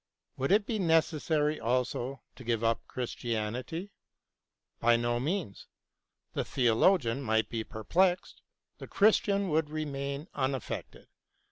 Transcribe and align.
Would 0.35 0.51
it 0.51 0.65
be 0.65 0.79
necessary 0.79 1.59
also 1.59 2.23
to 2.35 2.43
give 2.43 2.63
up 2.63 2.87
Christianity 2.87 3.91
i 4.81 4.81
By 4.83 4.95
no 4.95 5.19
means. 5.19 5.67
The 6.33 6.43
theologian 6.43 7.21
might 7.21 7.49
be 7.49 7.63
per 7.63 7.83
plexed: 7.83 8.41
the 8.79 8.87
Christian 8.87 9.49
would 9.49 9.69
remain 9.69 10.27
unaffected. 10.33 11.05